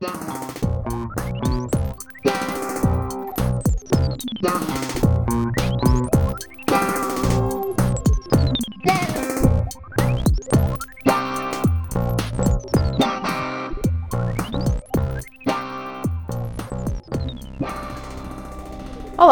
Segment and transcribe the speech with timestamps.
[0.00, 0.10] Olá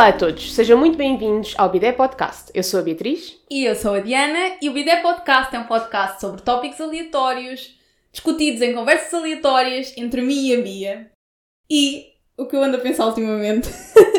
[0.08, 2.50] a todos, sejam muito bem-vindos ao Bidé Podcast.
[2.52, 3.38] Eu sou a Beatriz.
[3.48, 7.76] E eu sou a Diana e o Bidé Podcast é um podcast sobre tópicos aleatórios,
[8.16, 11.10] discutidos em conversas aleatórias entre mim e a Bia.
[11.70, 13.68] E o que eu ando a pensar ultimamente,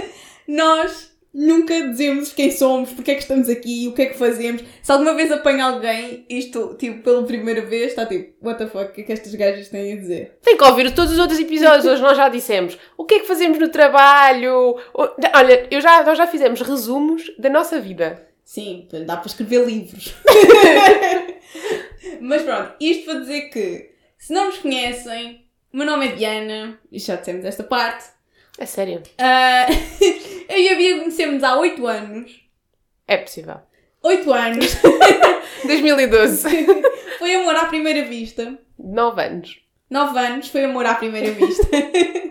[0.47, 4.63] nós nunca dizemos quem somos, porque é que estamos aqui, o que é que fazemos.
[4.81, 8.85] Se alguma vez apanha alguém, isto, tipo, pela primeira vez, está tipo, what the fuck,
[8.85, 10.37] o que é que estas gajas têm a dizer?
[10.41, 13.27] Tem que ouvir todos os outros episódios, hoje nós já dissemos o que é que
[13.27, 14.77] fazemos no trabalho.
[15.33, 18.27] Olha, eu já, nós já fizemos resumos da nossa vida.
[18.43, 20.15] Sim, dá para escrever livros.
[22.21, 26.79] Mas pronto, isto para dizer que, se não nos conhecem, o meu nome é Diana,
[26.91, 28.05] e já dissemos esta parte.
[28.57, 29.03] É sério.
[29.17, 29.67] Ah,
[30.49, 32.41] eu e a Bia conhecemos há 8 anos.
[33.07, 33.59] É possível.
[34.01, 34.65] 8 anos.
[35.65, 36.47] 2012.
[37.19, 38.57] Foi amor à primeira vista.
[38.77, 39.59] 9 anos.
[39.89, 41.67] 9 anos foi amor à primeira vista.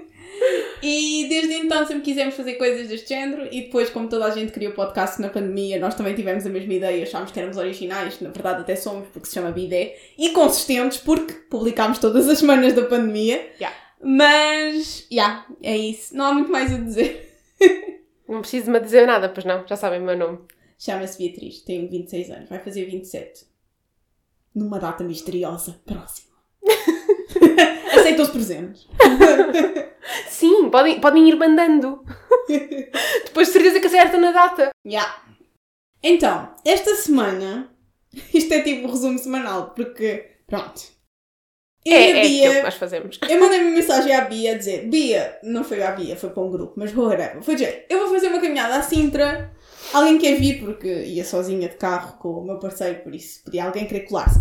[0.87, 3.49] e desde então sempre quisemos fazer coisas deste género.
[3.51, 6.73] E depois, como toda a gente criou podcast na pandemia, nós também tivemos a mesma
[6.73, 7.03] ideia.
[7.03, 8.21] Achámos que éramos originais.
[8.21, 9.97] Na verdade, até somos, porque se chama Bidé.
[10.17, 13.51] E consistentes, porque publicámos todas as semanas da pandemia.
[13.61, 13.77] Yeah.
[14.01, 16.17] Mas, já, yeah, é isso.
[16.17, 17.33] Não há muito mais a dizer.
[18.29, 20.41] Não preciso me dizer nada, pois não, já sabem o meu nome.
[20.79, 23.47] Chama-se Beatriz, tem 26 anos, vai fazer 27.
[24.55, 26.35] Numa data misteriosa próxima.
[27.97, 28.87] Aceita os presentes.
[30.29, 32.05] Sim, podem, podem ir mandando.
[33.25, 34.71] Depois de certeza que acertam na data.
[34.87, 35.17] Ya.
[36.03, 37.71] Então, esta semana,
[38.33, 40.95] isto é tipo um resumo semanal, porque, pronto.
[41.85, 43.19] Eu É, e a é aquilo que Bia, nós fazemos.
[43.29, 46.43] eu mandei uma mensagem à Bia a dizer, Bia, não foi à Bia, foi para
[46.43, 47.43] um grupo, mas whatever.
[47.43, 49.53] Foi dizer, eu vou fazer uma caminhada à Sintra,
[49.93, 53.65] alguém quer vir, porque ia sozinha de carro com o meu parceiro, por isso podia
[53.65, 54.41] alguém querer colar-se.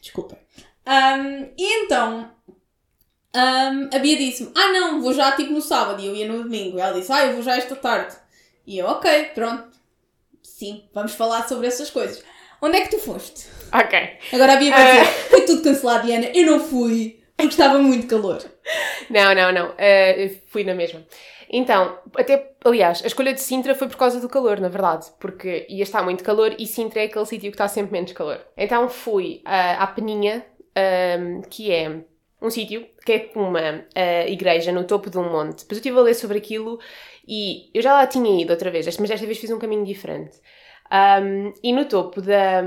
[0.00, 0.38] Desculpem.
[0.86, 2.30] Ahm, e então,
[3.34, 6.44] ahm, a Bia disse-me, ah não, vou já tipo no sábado, e eu ia no
[6.44, 6.78] domingo.
[6.78, 8.14] E ela disse, ah, eu vou já esta tarde.
[8.66, 9.76] E eu, ok, pronto.
[10.42, 12.22] Sim, vamos falar sobre essas coisas.
[12.62, 13.46] Onde é que tu foste?
[13.72, 13.98] Ok.
[14.32, 16.30] Agora a Bia vai dizer, foi tudo cancelado, Diana.
[16.32, 18.42] Eu não fui, porque estava muito calor.
[19.10, 19.74] Não, não, não.
[19.78, 21.04] eu fui na mesma.
[21.48, 25.66] Então, até, aliás, a escolha de Sintra foi por causa do calor, na verdade, porque
[25.68, 28.40] ia estar muito calor e Sintra é aquele sítio que está sempre menos calor.
[28.56, 30.44] Então fui ah, à Peninha,
[30.76, 32.04] ahm, que é
[32.40, 35.60] um sítio que é uma ah, igreja no topo de um monte.
[35.60, 36.78] Depois eu estive a ler sobre aquilo
[37.26, 40.38] e eu já lá tinha ido outra vez, mas desta vez fiz um caminho diferente.
[40.90, 42.62] Ahm, e no topo da,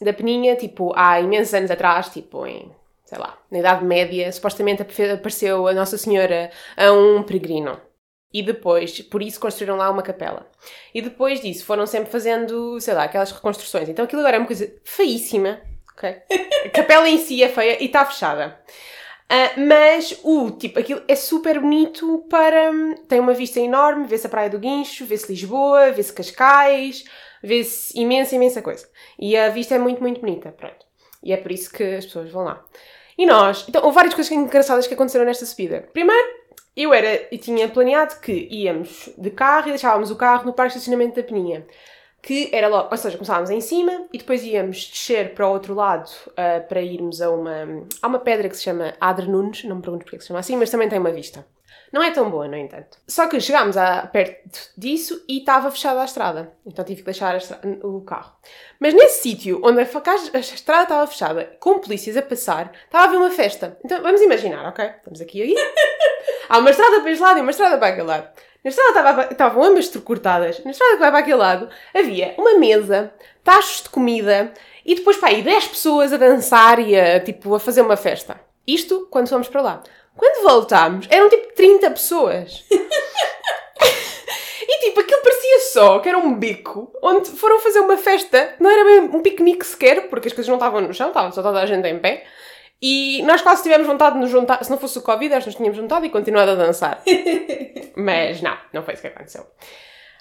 [0.00, 2.72] da Peninha, tipo, há imensos anos atrás, tipo em
[3.08, 7.80] sei lá, na Idade Média, supostamente apareceu a Nossa Senhora a um peregrino.
[8.30, 10.46] E depois, por isso, construíram lá uma capela.
[10.94, 13.88] E depois disso, foram sempre fazendo, sei lá, aquelas reconstruções.
[13.88, 15.58] Então aquilo agora é uma coisa feíssima,
[15.98, 16.22] ok?
[16.66, 18.58] A capela em si é feia e está fechada.
[19.28, 22.70] Ah, mas o tipo, aquilo é super bonito para.
[23.08, 27.04] tem uma vista enorme, vê-se a Praia do Guincho, vê-se Lisboa, vê-se Cascais,
[27.42, 28.88] vê-se imensa, imensa coisa.
[29.18, 30.86] E a vista é muito, muito bonita, pronto.
[31.22, 32.64] E é por isso que as pessoas vão lá.
[33.18, 35.88] E nós, então, houve várias coisas engraçadas que aconteceram nesta subida.
[35.92, 36.28] Primeiro,
[36.76, 40.74] eu era e tinha planeado que íamos de carro e deixávamos o carro no parque
[40.74, 41.66] de estacionamento da Peninha.
[42.28, 45.72] Que era logo, ou seja, começávamos em cima e depois íamos descer para o outro
[45.74, 49.76] lado ah, para irmos a uma, há uma pedra que se chama Adre Nunes, não
[49.76, 51.46] me pergunto porque é que se chama assim, mas também tem uma vista.
[51.90, 52.98] Não é tão boa, no entanto.
[53.08, 56.52] Só que chegámos a, perto disso e estava fechada a estrada.
[56.66, 58.34] Então tive que deixar a estra- o carro.
[58.78, 59.84] Mas nesse sítio onde a,
[60.34, 63.78] a estrada estava fechada, com polícias a passar, estava a haver uma festa.
[63.82, 64.84] Então vamos imaginar, ok?
[64.84, 65.54] Estamos aqui aí.
[66.50, 68.28] Há uma estrada para este lado e uma estrada para aquele lado.
[68.68, 70.62] Na estrada estava, estavam ambas cortadas.
[70.62, 73.10] Na estrada que vai para aquele lado havia uma mesa,
[73.42, 74.52] tachos de comida
[74.84, 78.38] e depois para aí 10 pessoas a dançar e a, tipo, a fazer uma festa.
[78.66, 79.82] Isto quando fomos para lá.
[80.14, 82.64] Quando voltámos, eram tipo 30 pessoas.
[84.70, 88.54] E tipo, aquilo parecia só que era um bico onde foram fazer uma festa.
[88.60, 91.42] Não era bem um piquenique sequer, porque as coisas não estavam no chão, estava só
[91.42, 92.26] toda a gente em pé.
[92.80, 94.62] E nós quase tivemos vontade de nos juntar.
[94.64, 97.02] Se não fosse o Covid, nós nos tínhamos juntado e continuado a dançar.
[97.96, 99.44] Mas não, não foi isso que aconteceu.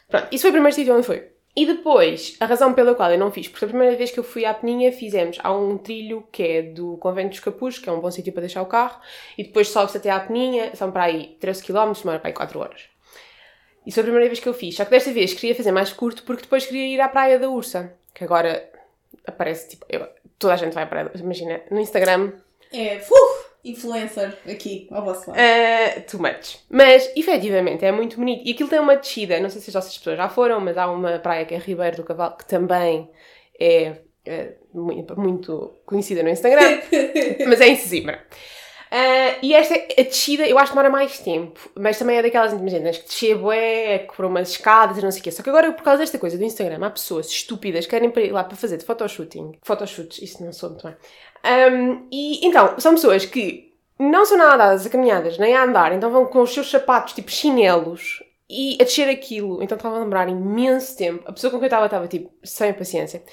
[0.10, 1.24] Pronto, isso foi o primeiro sítio onde fui.
[1.56, 4.24] E depois, a razão pela qual eu não fiz, porque a primeira vez que eu
[4.24, 7.92] fui à Peninha, fizemos, há um trilho que é do Convento dos Capuz, que é
[7.92, 9.02] um bom sítio para deixar o carro,
[9.36, 12.60] e depois sobe-se até à Peninha, são para aí 13 km, demora para aí 4
[12.60, 12.82] horas.
[13.88, 15.92] Isso foi a primeira vez que eu fiz, só que desta vez queria fazer mais
[15.92, 18.70] curto, porque depois queria ir à Praia da Ursa, que agora
[19.26, 20.08] aparece, tipo, eu-
[20.38, 22.34] toda a gente vai à Praia da Ursa, imagina, no Instagram,
[22.72, 25.40] É, uf, influencer aqui ao vosso lado.
[25.40, 26.60] Uh, too much.
[26.70, 28.44] Mas, efetivamente, é muito bonito.
[28.46, 30.90] E aquilo tem uma descida, não sei se as vossas pessoas já foram, mas há
[30.90, 33.10] uma praia que é Ribeiro do Cavalo, que também
[33.60, 36.82] é, é muito, conhecida no Instagram,
[37.48, 38.24] mas é em Sesimbra.
[38.88, 42.54] Uh, e esta, a descida, eu acho que demora mais tempo, mas também é daquelas,
[42.54, 45.32] imagina, que descer bué, por umas escadas e não sei o quê.
[45.32, 48.32] Só que agora, por causa desta coisa do Instagram, há pessoas estúpidas que querem ir
[48.32, 49.60] lá para fazer de photoshooting.
[49.62, 50.96] Photoshoots, isso não sou muito bem.
[51.48, 55.94] Um, e então, são pessoas que não são nada dadas a caminhadas, nem a andar,
[55.94, 59.62] então vão com os seus sapatos, tipo chinelos, e a descer aquilo.
[59.62, 61.24] Então estava a lembrar imenso tempo.
[61.26, 63.24] A pessoa com quem eu estava estava, tipo, sem paciência.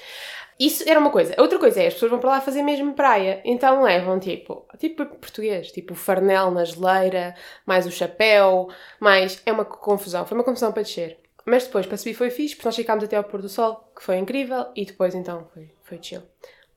[0.59, 1.35] Isso era uma coisa.
[1.37, 3.41] A outra coisa é, as pessoas vão para lá fazer mesmo praia.
[3.43, 7.35] Então levam, tipo, tipo português, tipo farnel na geleira,
[7.65, 8.69] mais o chapéu,
[8.99, 9.41] mais...
[9.45, 10.25] É uma confusão.
[10.25, 11.19] Foi uma confusão para descer.
[11.45, 14.01] Mas depois, para subir foi fixe, porque nós ficámos até ao pôr do sol, que
[14.01, 16.23] foi incrível, e depois, então, foi, foi chill.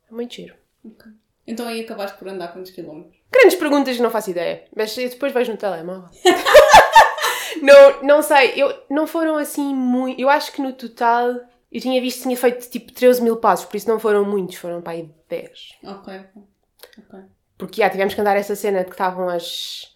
[0.06, 0.54] Foi muito giro.
[0.84, 1.10] Ok.
[1.48, 3.16] Então aí acabaste por andar quantos quilómetros?
[3.32, 4.64] Grandes perguntas, não faço ideia.
[4.76, 6.10] Mas depois vejo no telemóvel.
[7.62, 8.52] não, não sei.
[8.54, 10.20] Eu, não foram assim muito...
[10.20, 11.40] Eu acho que no total
[11.72, 14.56] eu tinha visto que tinha feito tipo 13 mil passos, por isso não foram muitos,
[14.56, 15.78] foram para aí 10.
[15.84, 16.20] Ok,
[16.98, 17.20] ok.
[17.56, 19.94] Porque já tivemos que andar essa cena de que estavam as.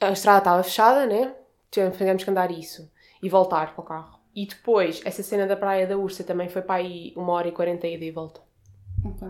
[0.00, 1.34] a estrada estava fechada, né?
[1.70, 2.90] Tivemos que andar isso
[3.22, 4.18] e voltar para o carro.
[4.34, 7.52] E depois, essa cena da Praia da Ursa também foi para aí uma hora e
[7.52, 8.40] 40 ida e volta.
[9.04, 9.28] Ok.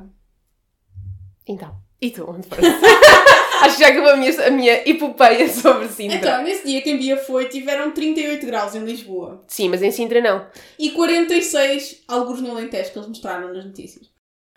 [1.47, 2.65] Então, e tu, onde foste?
[3.63, 6.17] Acho que já acabou a minha, a minha epopeia sobre Sintra.
[6.17, 9.43] Então, nesse dia que em Bia foi, tiveram 38 graus em Lisboa.
[9.49, 10.47] Sim, mas em Sintra não.
[10.79, 14.11] E 46, alguns no Alentejo, que eles mostraram nas notícias.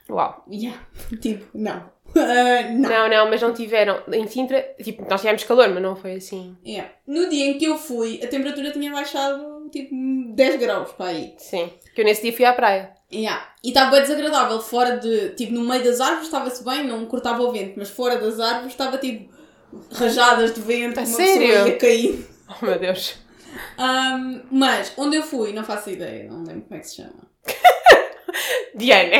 [0.10, 0.44] Uau.
[0.52, 0.86] Yeah.
[1.22, 1.90] Tipo, não.
[2.10, 2.90] Uh, não.
[2.90, 4.02] Não, não, mas não tiveram.
[4.12, 6.58] Em Sintra, tipo, nós tivemos calor, mas não foi assim.
[6.66, 6.92] Yeah.
[7.08, 9.94] No dia em que eu fui, a temperatura tinha baixado tipo
[10.36, 11.36] 10 graus para aí.
[11.38, 11.72] Sim.
[11.94, 12.99] Que eu nesse dia fui à praia.
[13.12, 13.48] Yeah.
[13.64, 14.60] E estava bem desagradável.
[14.62, 15.30] Fora de.
[15.32, 18.72] Tipo, no meio das árvores estava-se bem, não cortava o vento, mas fora das árvores
[18.72, 19.34] estava tipo
[19.92, 21.48] rajadas de vento, A uma sério?
[21.48, 22.28] pessoa ia cair.
[22.62, 23.16] Oh meu Deus.
[23.80, 27.28] Um, mas onde eu fui, não faço ideia, não lembro como é que se chama.
[28.76, 29.18] Diana.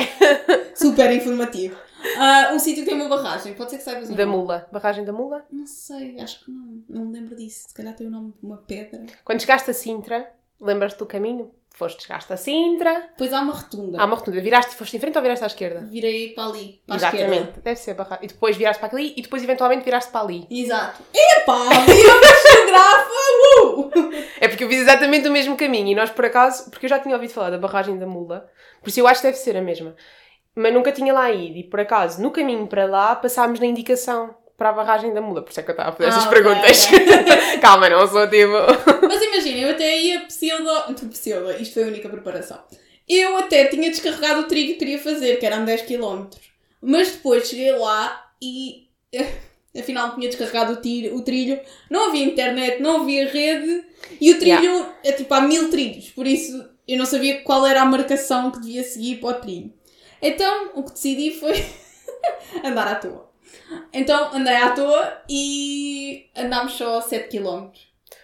[0.76, 1.76] Super informativo.
[2.18, 4.38] Ah, um sítio que tem uma barragem, pode ser que saibas o Da nome.
[4.38, 4.68] Mula.
[4.72, 5.46] Barragem da Mula.
[5.52, 6.84] Não sei, acho que não.
[6.88, 7.68] Não me lembro disso.
[7.68, 9.06] Se calhar tem o nome de uma pedra.
[9.26, 10.32] Quando chegaste a Sintra,
[10.62, 11.52] lembras-te do caminho?
[11.80, 12.94] Foste, chegaste a Sintra.
[13.12, 14.02] Depois há uma rotunda.
[14.02, 14.42] Há uma rotunda.
[14.42, 15.88] Viraste, foste em frente ou viraste à esquerda?
[15.90, 17.32] Virei para ali, para a Exatamente.
[17.38, 17.62] esquerda.
[17.64, 18.26] Deve ser barragem.
[18.26, 20.46] E depois viraste para ali e depois eventualmente viraste para ali.
[20.52, 21.02] Exato.
[21.14, 21.96] Epá, eu
[22.52, 23.20] geógrafa!
[24.42, 27.00] É porque eu fiz exatamente o mesmo caminho e nós por acaso, porque eu já
[27.00, 28.50] tinha ouvido falar da barragem da Mula,
[28.82, 29.96] por isso eu acho que deve ser a mesma.
[30.54, 34.36] Mas nunca tinha lá ido e por acaso no caminho para lá passámos na indicação
[34.60, 36.26] para a barragem da Mula, por isso é que eu estava a fazer Ah, essas
[36.28, 36.88] ok, perguntas.
[37.62, 38.52] Calma, não sou tipo.
[39.08, 40.70] Mas imagina, eu até ia pseudo.
[40.96, 42.62] Tu pseudo, isto foi a única preparação.
[43.08, 46.28] Eu até tinha descarregado o trilho que queria fazer, que eram 10 km.
[46.82, 48.88] Mas depois cheguei lá e.
[49.80, 51.60] Afinal, tinha descarregado o, tiro, o trilho,
[51.92, 53.84] não havia internet, não havia rede
[54.20, 57.84] e o trilho é tipo há mil trilhos, por isso eu não sabia qual era
[57.84, 59.72] a marcação que devia seguir para o trilho.
[60.20, 61.64] Então o que decidi foi
[62.66, 63.29] andar à toa.
[63.94, 67.70] Então andei à toa e andámos só 7 km.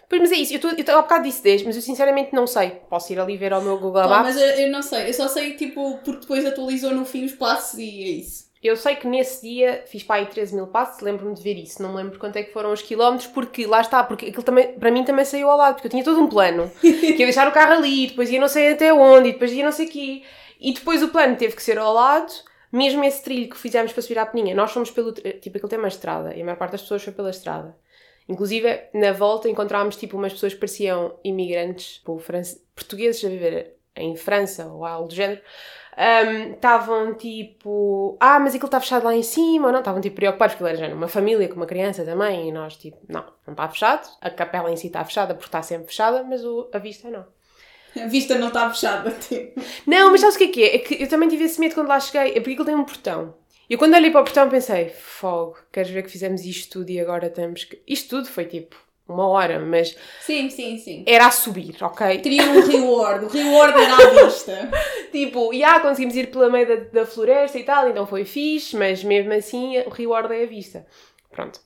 [0.08, 2.82] Pois, mas é isso, eu, tô, há bocado disse 10, mas eu sinceramente não sei.
[2.90, 4.36] Posso ir ali ver ao meu Google Pá, Maps.
[4.36, 7.34] mas eu, eu não sei, eu só sei tipo porque depois atualizou no fim os
[7.34, 8.46] passos e é isso.
[8.64, 11.84] Eu sei que nesse dia fiz para aí 13 mil passos, lembro-me de ver isso.
[11.84, 14.74] Não me lembro quanto é que foram os quilómetros, porque lá está, porque aquilo também,
[14.80, 16.72] para mim também saiu ao lado, porque eu tinha todo um plano.
[16.82, 19.64] que ia deixar o carro ali, depois ia não sei até onde, e depois ia
[19.64, 20.24] não sei aqui.
[20.60, 22.32] E depois o plano teve que ser ao lado,
[22.76, 24.54] mesmo esse trilho que fizemos para subir à Peninha.
[24.54, 25.14] Nós fomos pelo.
[25.14, 27.76] Tipo, aquilo tem uma estrada, e a maior parte das pessoas foi pela estrada.
[28.28, 32.22] Inclusive, na volta encontrámos tipo umas pessoas que pareciam imigrantes, tipo,
[32.76, 35.42] portugueses a viver em França ou algo do género.
[36.54, 39.80] Estavam tipo, ah, mas aquilo está fechado lá em cima, ou não?
[39.80, 43.24] Estavam tipo preocupados, porque era uma família com uma criança também, e nós tipo, não,
[43.48, 44.10] não está fechado.
[44.20, 47.26] A capela em si está fechada porque está sempre fechada, mas o, a vista não.
[48.02, 49.12] A vista não está fechada.
[49.12, 49.62] Tipo.
[49.86, 50.76] Não, mas sabes o que é que é?
[50.76, 52.84] É que eu também tive esse medo quando lá cheguei, é porque aquilo tem um
[52.84, 53.36] portão.
[53.70, 56.90] E eu quando olhei para o portão pensei, fogo, queres ver que fizemos isto tudo
[56.90, 57.82] e agora temos que.
[57.88, 58.76] Isto tudo foi tipo
[59.08, 61.04] uma hora, mas Sim, sim, sim.
[61.06, 62.18] era a subir, ok?
[62.20, 63.26] Teria um reward.
[63.26, 64.70] O reward era à vista.
[65.12, 68.76] Tipo, e ah, conseguimos ir pela meio da, da floresta e tal, então foi fixe,
[68.76, 70.86] mas mesmo assim o reward é a vista.
[71.32, 71.62] Pronto.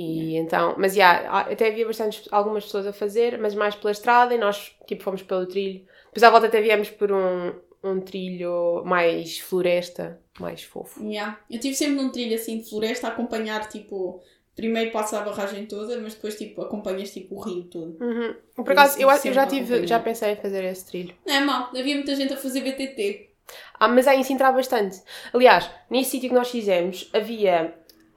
[0.00, 4.32] E então, mas já, até havia bastantes, algumas pessoas a fazer, mas mais pela estrada
[4.32, 5.84] e nós, tipo, fomos pelo trilho.
[6.04, 7.52] Depois à volta até viemos por um,
[7.82, 11.02] um trilho mais floresta, mais fofo.
[11.02, 11.40] Yeah.
[11.50, 14.22] Eu estive sempre num trilho assim de floresta a acompanhar, tipo,
[14.54, 17.96] primeiro passa a barragem toda, mas depois, tipo, acompanhas, tipo, o rio todo.
[18.00, 18.36] Uhum.
[18.54, 21.12] Por acaso, eu, eu Sempre já tive, já pensei em fazer esse trilho.
[21.26, 23.30] Não é mau, havia muita gente a fazer BTT.
[23.80, 25.02] Ah, mas aí Sintra há bastante.
[25.32, 27.74] Aliás, nesse sítio que nós fizemos, havia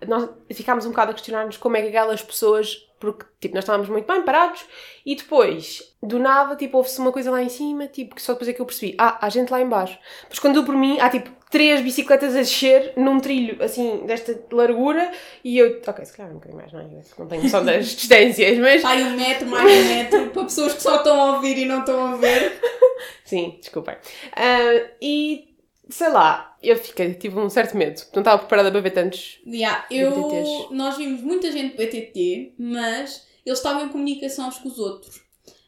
[0.08, 3.89] nós ficámos um bocado a questionar-nos como é que aquelas pessoas porque, tipo, nós estávamos
[3.89, 4.63] muito bem parados
[5.03, 8.48] e depois, do nada, tipo, houve-se uma coisa lá em cima, tipo, que só depois
[8.48, 8.96] é que eu percebi.
[8.96, 9.98] Ah, há gente lá em baixo.
[10.29, 14.39] Mas quando eu por mim, há, tipo, três bicicletas a descer num trilho, assim, desta
[14.51, 15.12] largura
[15.43, 15.81] e eu...
[15.86, 16.88] Ok, se calhar um bocadinho mais, não é?
[17.17, 18.86] Não tenho noção das distâncias, mas...
[18.86, 21.79] Ai, um metro, mais um metro, para pessoas que só estão a ouvir e não
[21.79, 22.62] estão a ver.
[23.25, 23.96] Sim, desculpem.
[23.96, 25.50] Uh, e
[25.91, 28.01] sei lá, eu fiquei, tive um certo medo.
[28.13, 30.74] Não estava preparada para ver tantos Yeah, eu, BTTs.
[30.74, 35.21] nós vimos muita gente BTT, mas eles estavam em comunicação uns com os outros.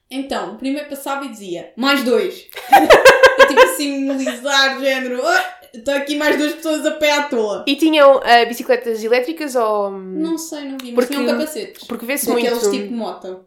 [0.09, 2.47] Então, o primeiro passava e dizia, mais dois.
[3.39, 7.65] eu tipo assim, simbolizar, género, "Ah, estão aqui mais duas pessoas a pé à toa.
[7.67, 9.89] E tinham ah, bicicletas elétricas ou...
[9.91, 11.83] Não sei, não vi, mas Porque- tinham capacetes.
[11.85, 12.71] Porque vê-se muito...
[12.71, 13.45] tipo de moto.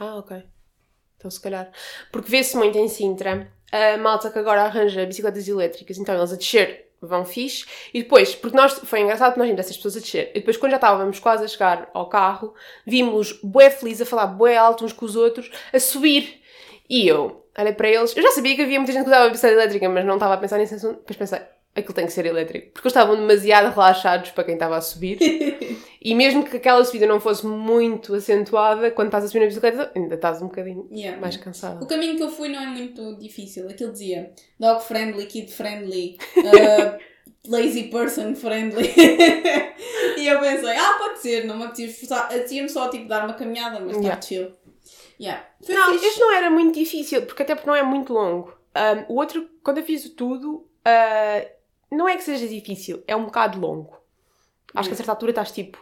[0.00, 0.42] Ah, ok.
[1.16, 1.70] Então se calhar.
[2.12, 6.36] Porque vê-se muito em Sintra a malta que agora arranja bicicletas elétricas, então eles a
[6.36, 7.66] descer vão fixe.
[7.92, 10.30] E depois, porque nós, foi engraçado que nós vimos essas pessoas a descer.
[10.30, 12.54] E depois, quando já estávamos quase a chegar ao carro,
[12.86, 16.40] vimos bué felizes a falar bué alto uns com os outros, a subir.
[16.88, 19.56] E eu olhei para eles, eu já sabia que havia muita gente que usava bicicleta
[19.60, 20.98] elétrica, mas não estava a pensar nesse assunto.
[20.98, 21.40] Depois pensei,
[21.74, 22.70] aquilo tem que ser elétrico.
[22.72, 25.18] Porque eles estavam demasiado relaxados para quem estava a subir.
[26.00, 29.90] e mesmo que aquela subida não fosse muito acentuada, quando estás a subir na bicicleta,
[29.94, 31.20] ainda estás um bocadinho Yeah.
[31.20, 31.82] mais cansada.
[31.84, 33.68] O caminho que eu fui não é muito difícil.
[33.68, 36.98] Aquilo dizia dog friendly, kid friendly, uh,
[37.50, 38.92] lazy person friendly.
[40.16, 42.26] e eu pensei, ah, pode ser, não me apetecia esforçar.
[42.26, 44.22] Apetecia-me só tipo dar uma caminhada, mas está Yeah.
[44.22, 44.52] chill.
[45.20, 45.44] Yeah.
[45.64, 46.06] Foi Não, fixe.
[46.06, 48.52] este não era muito difícil, porque até porque não é muito longo.
[48.76, 51.48] Um, o outro, quando eu fiz o tudo, uh,
[51.90, 53.96] não é que seja difícil, é um bocado longo.
[54.74, 55.78] Acho que a certa altura estás tipo,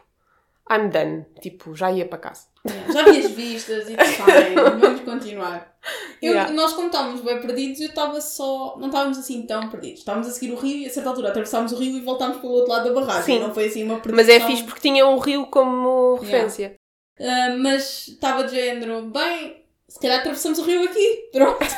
[0.71, 1.25] I'm done.
[1.41, 2.47] Tipo, já ia para casa.
[2.69, 5.77] Yeah, Já vi as vistas e fine, vamos continuar.
[6.21, 6.53] Eu- Yeah.
[6.53, 8.77] Nós, como estávamos bem perdidos, eu estava só.
[8.79, 9.99] Não estávamos assim tão perdidos.
[10.01, 12.53] Estávamos a seguir o rio e a certa altura atravessámos o rio e voltámos pelo
[12.53, 13.25] outro lado da barragem.
[13.39, 13.41] Sim.
[13.41, 14.17] Não foi assim uma perdição.
[14.17, 16.75] Mas é fixe porque tinha o rio como referência.
[17.21, 19.62] Ah, mas estava de género, bem,
[19.93, 21.29] se calhar atravessamos o rio aqui.
[21.31, 21.59] Pronto.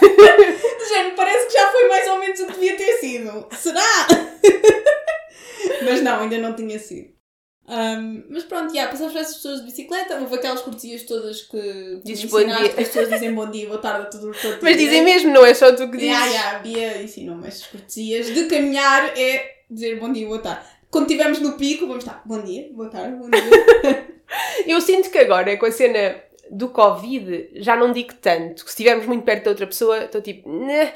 [0.88, 3.48] género, parece que já foi mais ou menos o que devia ter sido.
[3.50, 4.06] Será?
[5.84, 7.12] mas não, ainda não tinha sido.
[7.66, 12.02] Ahm, mas pronto, já, passamos por essas pessoas de bicicleta, houve aquelas cortesias todas que
[12.04, 12.54] Dizes bom dia.
[12.54, 14.30] as pessoas dizem bom dia, boa tarde a todo
[14.62, 16.14] Mas dizem mesmo, não é só tu que dizes.
[16.14, 18.26] Ya, ya, a Bia ensinou-me estas cortesias.
[18.26, 20.64] De caminhar é dizer bom dia, boa tarde.
[20.88, 24.14] Quando estivermos no pico, vamos estar bom dia, boa tarde, bom dia.
[24.66, 28.64] Eu sinto que agora, com a cena do Covid, já não digo tanto.
[28.64, 30.92] Que se estivermos muito perto da outra pessoa, estou tipo, "Né,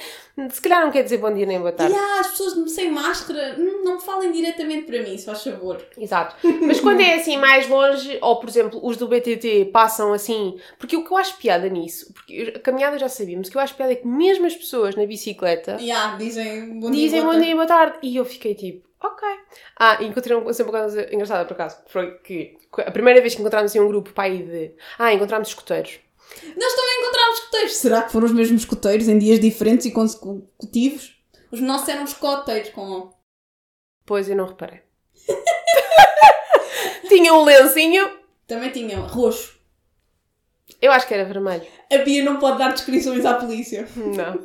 [0.51, 1.95] se calhar não quer dizer bom dia nem boa tarde.
[1.95, 5.85] E há as pessoas sem máscara, hum, não falem diretamente para mim, se faz favor.
[5.99, 6.37] Exato.
[6.63, 10.57] Mas quando é assim mais longe, ou por exemplo, os do BTT passam assim.
[10.79, 13.61] Porque o que eu acho piada nisso, porque a caminhada já sabíamos, o que eu
[13.63, 17.01] acho piada é que mesmo as pessoas na bicicleta E dizem bom dia.
[17.05, 17.99] dizem bom dia, boa tarde.
[18.03, 19.29] E eu fiquei tipo, ok.
[19.79, 21.77] Ah, e encontrei um- sempre uma coisa engraçada por acaso.
[21.89, 24.75] Foi que a primeira vez que encontrámos assim um grupo aí de.
[24.99, 25.99] Ah, encontrámos escuteiros.
[26.57, 27.77] Nós também encontramos escoteiros.
[27.77, 31.17] Será que foram os mesmos escoteiros em dias diferentes e consecutivos?
[31.51, 33.11] Os nossos eram escoteiros com.
[34.05, 34.81] Pois eu não reparei.
[37.09, 38.11] Tinha um lencinho,
[38.47, 39.59] Também tinham roxo.
[40.81, 41.67] eu acho que era vermelho.
[41.93, 43.89] A Bia não pode dar descrições à polícia.
[43.97, 44.45] Não.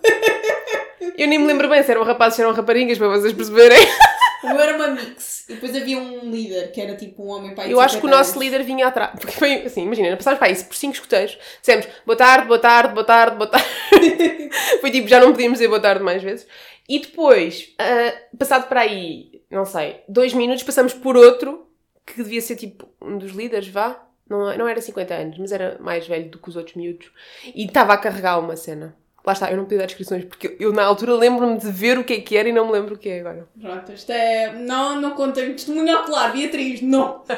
[1.18, 3.78] Eu nem me lembro bem se eram rapazes ou eram raparigas, para vocês perceberem.
[4.44, 5.48] O meu era uma mix.
[5.48, 8.10] E depois havia um líder, que era tipo um homem de Eu acho que o
[8.10, 9.12] 50 nosso líder vinha atrás.
[9.20, 12.94] Porque foi assim, imagina, passámos para isso por cinco escuteiros, dissemos boa tarde, boa tarde,
[12.94, 13.68] boa tarde, boa tarde.
[14.82, 16.46] foi tipo, já não podíamos dizer boa tarde mais vezes.
[16.88, 21.68] E depois, ah, passado para aí, não sei, dois minutos, passamos por outro,
[22.06, 24.06] que devia ser tipo um dos líderes, vá.
[24.30, 27.12] Não, não era 50 anos, mas era mais velho do que os outros miúdos.
[27.54, 28.96] E estava a carregar uma cena.
[29.26, 32.04] Lá está, eu não podia dar descrições, porque eu na altura lembro-me de ver o
[32.04, 33.48] que é que era e não me lembro o que é agora.
[33.60, 34.54] Pronto, isto é.
[34.54, 37.24] Não, não contem testemunho ocular, Beatriz, não.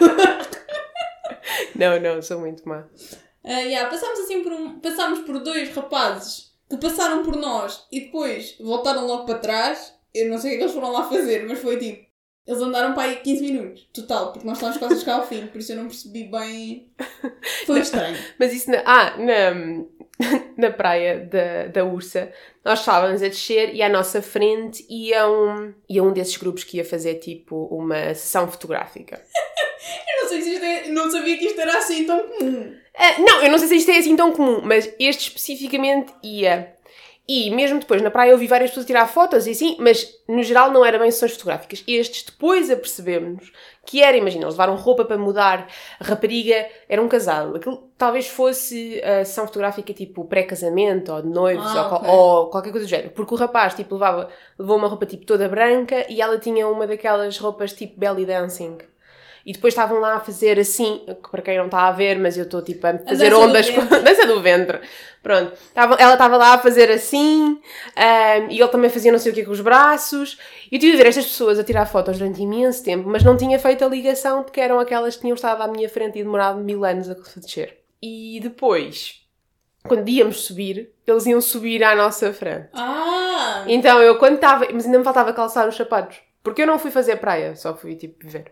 [1.75, 2.85] Não, não, sou muito má.
[3.43, 8.01] Ah, yeah, passámos assim por um, passámos por dois rapazes que passaram por nós e
[8.01, 9.93] depois voltaram logo para trás.
[10.13, 12.05] Eu não sei o que é que eles foram lá fazer, mas foi tipo.
[12.47, 15.47] Eles andaram para aí 15 minutos, total, porque nós estávamos quase a chegar ao fim,
[15.47, 16.93] por isso eu não percebi bem.
[17.65, 18.15] Foi estranho.
[18.39, 19.83] Mas isso na, ah, na,
[20.57, 22.31] na praia da, da Ursa,
[22.63, 26.77] nós estávamos a descer e à nossa frente ia um, ia um desses grupos que
[26.77, 29.21] ia fazer tipo uma sessão fotográfica.
[30.07, 30.87] Eu não sei se isto é.
[30.87, 32.75] Não sabia que isto era assim tão comum.
[32.97, 36.74] Ah, não, eu não sei se isto é assim tão comum, mas este especificamente ia.
[37.27, 40.43] E mesmo depois na praia eu vi várias pessoas tirar fotos e assim, mas no
[40.43, 41.83] geral não era bem sessões fotográficas.
[41.87, 43.51] Estes depois apercebemos
[43.83, 45.67] que era, imagina, eles levaram roupa para mudar,
[45.99, 47.55] rapariga era um casal.
[47.55, 52.09] Aquilo talvez fosse a sessão fotográfica tipo pré-casamento ou de noivos Ah, ou, qual- ok.
[52.13, 53.09] ou qualquer coisa do género.
[53.09, 54.29] Porque o rapaz tipo levava,
[54.59, 58.77] levou uma roupa tipo toda branca e ela tinha uma daquelas roupas tipo belly dancing.
[59.45, 62.35] E depois estavam lá a fazer assim, que para quem não está a ver, mas
[62.35, 64.79] eu estou tipo a fazer do ondas com a dança do ventre.
[65.21, 65.53] Pronto.
[65.73, 67.61] Tava- ela estava lá a fazer assim,
[67.95, 70.39] ahm, e ele também fazia não sei o que com os braços.
[70.71, 73.37] E eu tive de ver estas pessoas a tirar fotos durante imenso tempo, mas não
[73.37, 76.23] tinha feito a ligação de que eram aquelas que tinham estado à minha frente e
[76.23, 77.77] demorado mil anos a descer.
[78.01, 79.21] E depois,
[79.87, 82.69] quando íamos subir, eles iam subir à nossa frente.
[82.73, 83.63] Ah!
[83.67, 84.65] Então eu quando estava.
[84.73, 86.17] Mas ainda me faltava calçar os sapatos.
[86.43, 88.51] Porque eu não fui fazer praia, só fui tipo ver.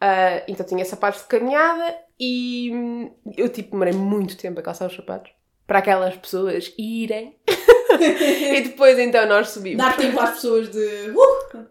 [0.00, 4.86] Ah, então tinha sapatos de caminhada e hum, eu tipo demorei muito tempo a calçar
[4.86, 5.32] os sapatos.
[5.66, 7.36] Para aquelas pessoas irem.
[7.46, 9.78] e depois então nós subimos.
[9.78, 11.10] Dar tempo às pessoas de.
[11.10, 11.66] Uh!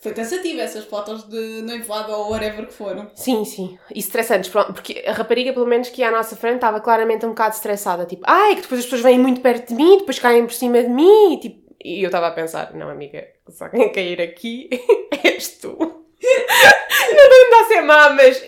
[0.00, 3.08] Foi cansativo essas fotos de noivado ou whatever que foram.
[3.14, 3.78] Sim, sim.
[3.94, 7.24] E estressantes, pronto, porque a rapariga, pelo menos que ia à nossa frente, estava claramente
[7.24, 8.04] um bocado estressada.
[8.04, 10.82] Tipo, ai, que depois as pessoas vêm muito perto de mim, depois caem por cima
[10.82, 11.34] de mim.
[11.34, 14.70] E, tipo, e eu estava a pensar, não, amiga, só quem cair aqui
[15.22, 16.01] és tu.
[16.22, 18.42] Não estou a ser má, mas.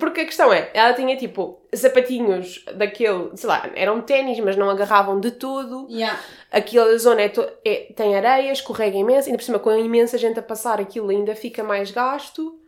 [0.00, 4.68] Porque a questão é, ela tinha tipo sapatinhos daquele, sei lá, eram ténis, mas não
[4.68, 5.86] agarravam de tudo.
[5.88, 6.18] Yeah.
[6.50, 7.32] Aquela zona é
[7.64, 11.10] é- tem areia, escorrega imenso, ainda por cima com a imensa gente a passar aquilo
[11.10, 12.58] ainda fica mais gasto.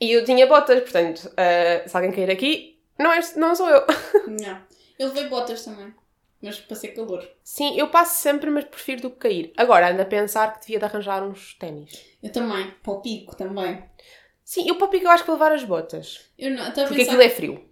[0.00, 3.84] E eu tinha botas, portanto, ah, se alguém cair aqui, não, é, não sou eu.
[4.40, 4.62] Yeah.
[4.98, 5.94] Eu levei botas também.
[6.42, 7.22] Mas passei calor.
[7.44, 9.52] Sim, eu passo sempre, mas prefiro do que cair.
[9.56, 12.02] Agora ando a pensar que devia de arranjar uns ténis.
[12.22, 12.70] Eu também.
[12.82, 13.84] Para o pico também.
[14.44, 16.30] Sim, eu para o pico eu acho que vou levar as botas.
[16.38, 17.02] Eu não, Porque pensar.
[17.02, 17.64] aquilo é frio.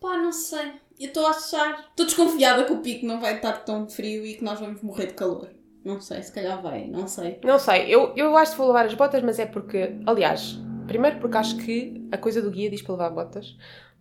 [0.00, 0.72] Pá, não sei.
[0.98, 1.86] Eu estou a achar.
[1.90, 5.06] Estou desconfiada que o pico não vai estar tão frio e que nós vamos morrer
[5.06, 5.48] de calor.
[5.82, 7.40] Não sei, se calhar vai, não sei.
[7.42, 11.18] Não sei, eu, eu acho que vou levar as botas, mas é porque, aliás, primeiro
[11.18, 13.56] porque acho que a coisa do guia diz para levar botas.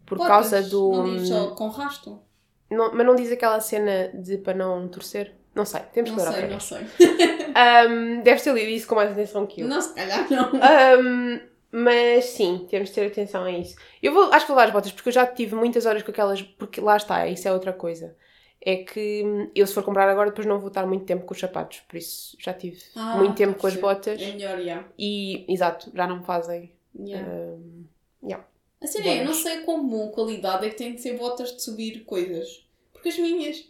[0.05, 0.91] Por Botas, causa do.
[0.91, 2.21] Não diz só com rasto?
[2.69, 5.33] Não- mas não diz aquela cena de para não torcer?
[5.55, 8.21] Não sei, temos que Não ler sei, outra não sei.
[8.23, 9.67] Deves ter lido isso com mais atenção que eu.
[9.67, 10.51] Não, se calhar não.
[10.61, 11.39] Ahm,
[11.71, 13.75] mas sim, temos de ter atenção a isso.
[14.01, 16.11] Eu vou, acho que vou levar as botas porque eu já tive muitas horas com
[16.11, 16.41] aquelas.
[16.41, 18.15] Porque lá está, isso é outra coisa.
[18.61, 21.33] É que hum, eu, se for comprar agora, depois não vou estar muito tempo com
[21.33, 21.79] os sapatos.
[21.87, 24.21] Por isso já tive Ah, muito tempo com as botas.
[24.21, 24.83] É melhor, já.
[24.97, 26.71] E, exato, já não fazem.
[26.97, 27.27] Yeah.
[27.27, 27.83] ahm,
[28.23, 28.45] yeah.
[28.81, 31.51] A cena é, eu não sei quão boa qualidade é que têm de ser botas
[31.55, 32.65] de subir coisas.
[32.99, 33.65] Porque as minhas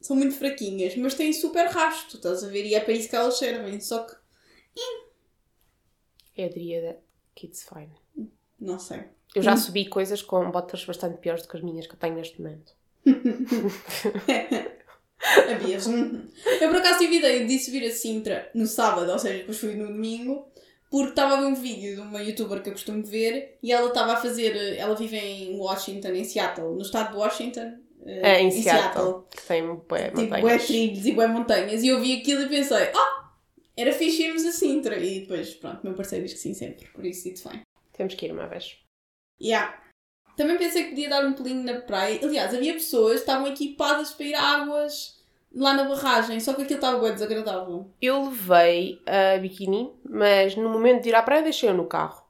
[0.00, 2.64] são muito fraquinhas, mas têm super rasto, estás a ver?
[2.66, 3.80] E é para isso que elas servem.
[3.80, 4.14] Só que,
[6.36, 6.98] É a Dríada
[7.34, 7.94] Kids Fine.
[8.60, 9.04] não sei.
[9.34, 9.56] Eu já Hum.
[9.56, 12.74] subi coisas com botas bastante piores do que as minhas que eu tenho neste momento.
[15.50, 15.86] Havias.
[15.86, 16.26] Uhum.
[16.60, 19.74] Eu por acaso tive ideia de subir a Sintra no sábado, ou seja, depois fui
[19.74, 20.46] no domingo,
[20.90, 23.88] porque estava a ver um vídeo de uma youtuber que eu costumo ver e ela
[23.88, 24.76] estava a fazer.
[24.76, 27.78] Ela vive em Washington, em Seattle, no estado de Washington.
[28.06, 29.24] Eh, É, em Seattle.
[29.30, 30.66] Que tem bué Tipo, bué montanhas.
[30.66, 31.82] trilhos e bué montanhas.
[31.82, 33.30] E eu vi aquilo e pensei, ah,
[33.76, 34.96] era fixe irmos a Sintra.
[34.98, 37.62] E depois, pronto, meu parceiro diz que sim sempre, por isso it's fine.
[37.92, 38.76] Temos que ir uma vez.
[39.40, 39.82] Yeah.
[40.36, 42.20] Também pensei que podia dar um pulinho na praia.
[42.22, 45.16] Aliás, havia pessoas que estavam equipadas para ir a águas
[45.54, 47.90] lá na barragem, só que aquilo estava bem desagradável.
[48.02, 52.22] Eu levei a biquíni, mas no momento de ir à praia deixei-o no carro.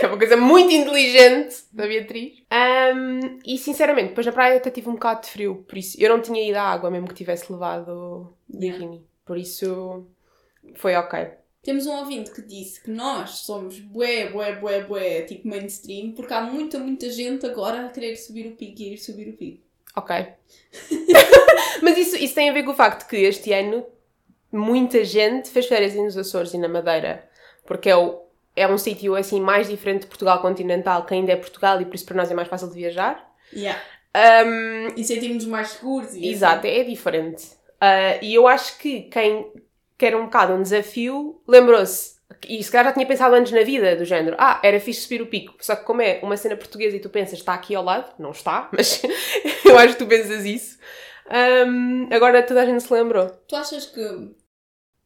[0.00, 2.42] Que é uma coisa muito inteligente da Beatriz.
[2.50, 6.08] Ahm, e sinceramente, depois na praia até tive um bocado de frio, por isso eu
[6.08, 8.78] não tinha ido à água mesmo que tivesse levado o Yeah.
[8.78, 9.06] biquíni.
[9.26, 10.06] Por isso
[10.74, 11.28] foi ok.
[11.62, 16.32] Temos um ouvinte que disse que nós somos bué, bué, bué, bué, tipo mainstream, porque
[16.32, 19.62] há muita, muita gente agora a querer subir o pico e ir subir o pico.
[19.94, 20.16] Ok.
[21.82, 23.84] Mas isso, isso tem a ver com o facto que este ano
[24.50, 27.28] muita gente fez férias nos Açores e na Madeira,
[27.66, 28.22] porque é, o,
[28.54, 31.94] é um sítio assim mais diferente de Portugal continental, que ainda é Portugal e por
[31.94, 33.28] isso para nós é mais fácil de viajar.
[33.52, 33.80] Yeah.
[34.16, 37.60] Um, E sentimos mais seguros e exato, é diferente.
[37.80, 39.52] Ah, e eu acho que quem
[39.96, 43.96] quer um bocado um desafio lembrou-se, e se calhar já tinha pensado antes na vida,
[43.96, 46.96] do género, ah, era fixe subir o pico, só que como é uma cena portuguesa
[46.96, 49.02] e tu pensas, está aqui ao lado, não está, mas
[49.64, 50.78] eu acho que tu pensas isso.
[51.66, 53.30] Um, agora toda a gente se lembrou.
[53.46, 54.34] Tu achas que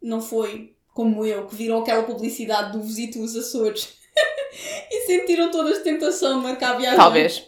[0.03, 3.99] não foi como eu, que viram aquela publicidade do Visito os Açores
[4.91, 6.97] e sentiram todas a tentação de marcar a viagem?
[6.97, 7.47] Talvez.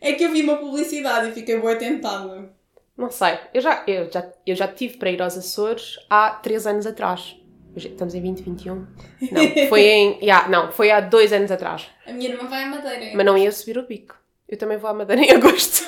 [0.00, 2.50] É que eu vi uma publicidade e fiquei bem tentada.
[2.96, 3.38] Não sei.
[3.52, 7.36] Eu já, eu, já, eu já tive para ir aos Açores há 3 anos atrás.
[7.76, 8.74] Estamos em 2021?
[9.30, 10.18] Não, foi em.
[10.20, 11.86] yeah, não, foi há 2 anos atrás.
[12.06, 13.12] A minha irmã vai à Madeira.
[13.14, 14.16] Mas não ia subir o pico.
[14.48, 15.86] Eu também vou à Madeira em agosto.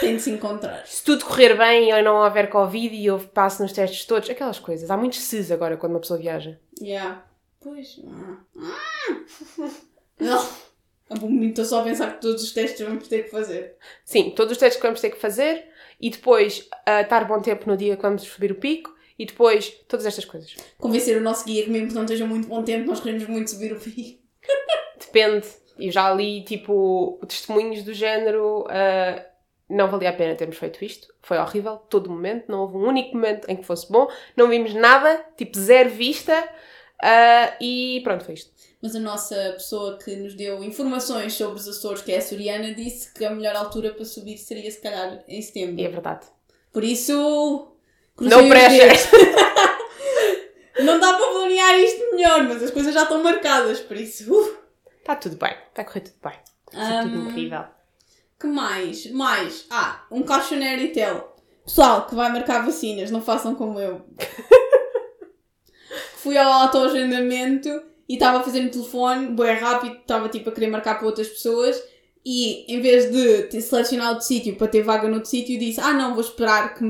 [0.00, 0.86] Tem de se encontrar.
[0.86, 4.58] Se tudo correr bem e não houver Covid e eu passo nos testes todos, aquelas
[4.58, 4.90] coisas.
[4.90, 6.58] Há muitos SIS agora quando uma pessoa viaja.
[6.80, 7.24] Yeah.
[7.60, 8.00] Pois.
[8.06, 8.36] Ah.
[8.58, 9.70] Ah.
[10.20, 10.48] Não.
[11.10, 13.76] É bonito só pensar que todos os testes vamos ter que fazer.
[14.04, 15.66] Sim, todos os testes que vamos ter que fazer
[15.98, 19.70] e depois ah, estar bom tempo no dia que vamos subir o pico e depois
[19.88, 20.54] todas estas coisas.
[20.76, 23.50] Convencer o nosso guia que mesmo que não esteja muito bom tempo, nós queremos muito
[23.50, 24.22] subir o pico.
[25.00, 25.46] depende.
[25.78, 28.66] Eu já li, tipo, testemunhos do género.
[28.68, 29.24] ah,
[29.68, 31.12] não valia a pena termos feito isto.
[31.22, 32.44] Foi horrível, todo momento.
[32.48, 34.08] Não houve um único momento em que fosse bom.
[34.36, 36.48] Não vimos nada, tipo, zero vista.
[37.02, 38.50] ah, e pronto, foi isto.
[38.80, 42.72] Mas a nossa pessoa que nos deu informações sobre os Açores, que é a Soriana,
[42.72, 45.80] disse que a melhor altura para subir seria se calhar em setembro.
[45.80, 46.26] E é verdade.
[46.72, 47.72] Por isso.
[48.16, 48.88] Os pressure.
[50.84, 54.32] Não dá para planear isto melhor, mas as coisas já estão marcadas, por isso.
[54.32, 54.56] uh.
[55.00, 55.56] Está tudo bem.
[55.74, 56.34] Vai correr tudo bem.
[56.72, 57.64] Vai ser tudo incrível.
[58.38, 59.10] Que mais?
[59.10, 59.66] Mais.
[59.68, 61.36] Ah, um caixoneiro tel.
[61.64, 64.02] Pessoal que vai marcar vacinas, não façam como eu.
[66.16, 67.68] Fui ao autoagendamento
[68.08, 71.28] e estava a fazer no telefone, bem rápido, estava tipo a querer marcar para outras
[71.28, 71.80] pessoas
[72.24, 75.92] e em vez de ter selecionado outro sítio para ter vaga noutro sítio, disse: Ah,
[75.92, 76.84] não, vou esperar que,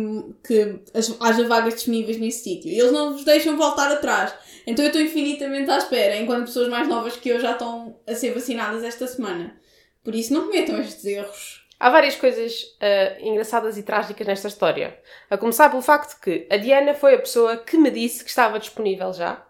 [0.45, 0.81] que
[1.21, 2.71] haja vagas disponíveis nesse sítio.
[2.71, 4.35] Eles não vos deixam voltar atrás.
[4.67, 8.15] Então eu estou infinitamente à espera, enquanto pessoas mais novas que eu já estão a
[8.15, 9.57] ser vacinadas esta semana.
[10.05, 11.67] Por isso, não cometam estes erros.
[11.81, 14.99] Há várias coisas ah, engraçadas e trágicas nesta história.
[15.31, 18.59] A começar pelo facto que a Diana foi a pessoa que me disse que estava
[18.59, 19.45] disponível já.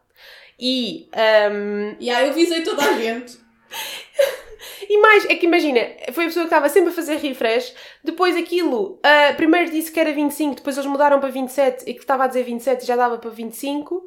[0.58, 3.38] E, ahm, E aí eu avisei toda a gente.
[4.88, 5.80] e mais, é que imagina,
[6.12, 7.74] foi a pessoa que estava sempre a fazer refresh.
[8.04, 12.00] Depois aquilo, ah, primeiro disse que era 25, depois eles mudaram para 27 e que
[12.00, 14.04] estava a dizer 27 e já dava para 25.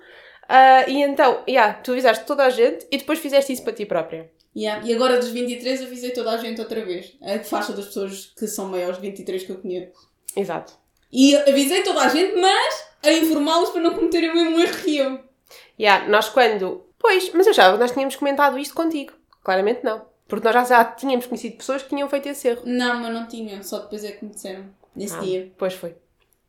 [0.48, 3.86] Ah, e então, yeah, tu avisaste toda a gente e depois fizeste isso para ti
[3.86, 4.30] própria.
[4.56, 4.86] Yeah.
[4.86, 7.14] E agora dos 23 avisei toda a gente outra vez.
[7.22, 9.94] A faixa das pessoas que são maiores de 23 que eu conheço.
[10.36, 10.74] Exato.
[11.12, 14.98] E avisei toda a gente, mas a informá-los para não cometerem o mesmo erro que
[14.98, 15.20] eu.
[15.80, 16.86] Yeah, nós quando.
[17.00, 19.14] Pois, mas eu já, nós tínhamos comentado isto contigo.
[19.44, 20.06] Claramente não.
[20.28, 22.62] Porque nós já, já tínhamos conhecido pessoas que tinham feito esse erro.
[22.66, 23.62] Não, mas não tinha.
[23.64, 24.66] Só depois é que me disseram.
[24.96, 25.52] Nesse Ah, dia.
[25.58, 25.96] Pois foi.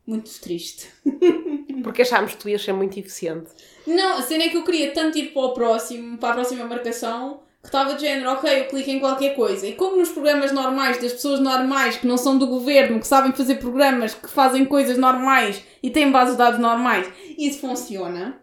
[0.06, 0.88] Muito triste.
[1.82, 3.50] Porque achámos que tu ias ser muito eficiente.
[3.86, 6.64] Não, a cena é que eu queria tanto ir para o próximo, para a próxima
[6.64, 9.66] marcação, que estava de género, ok, eu clico em qualquer coisa.
[9.66, 13.32] E como nos programas normais, das pessoas normais, que não são do governo, que sabem
[13.32, 18.40] fazer programas, que fazem coisas normais e têm bases de dados normais, isso funciona.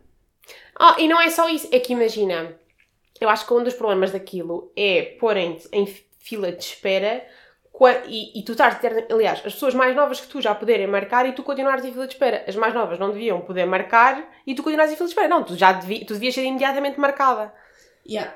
[0.74, 1.68] Ah, e não é só isso.
[1.70, 2.56] É que imagina,
[3.20, 5.86] eu acho que um dos problemas daquilo é porem-te em
[6.18, 7.26] fila de espera
[8.08, 8.78] e, e tu estás.
[9.12, 12.08] Aliás, as pessoas mais novas que tu já poderem marcar e tu continuares em fila
[12.08, 12.46] de espera.
[12.48, 15.28] As mais novas não deviam poder marcar e tu continuares em fila de espera.
[15.28, 17.54] Não, tu já devi, tu devias ser imediatamente marcada.
[18.08, 18.34] Yeah.